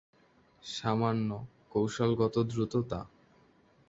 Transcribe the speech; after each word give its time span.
সামান্য- 0.63 1.29
কৌশলগত 1.71 2.35
দ্রুততা? 2.49 2.99